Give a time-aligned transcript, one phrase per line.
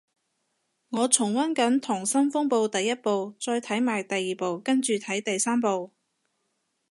[0.89, 5.91] 我重溫緊溏心風暴第一部，再睇埋第二部跟住睇第三部